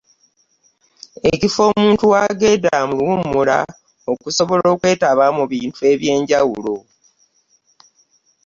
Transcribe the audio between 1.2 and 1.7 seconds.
Ekifo